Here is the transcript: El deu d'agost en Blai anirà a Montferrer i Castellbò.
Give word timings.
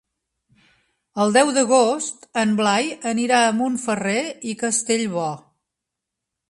El 1.25 1.33
deu 1.35 1.51
d'agost 1.57 2.25
en 2.45 2.57
Blai 2.63 2.89
anirà 3.13 3.43
a 3.51 3.55
Montferrer 3.61 4.19
i 4.55 4.59
Castellbò. 4.65 5.33